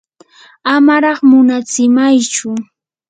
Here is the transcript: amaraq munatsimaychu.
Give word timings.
amaraq 0.73 1.19
munatsimaychu. 1.29 2.49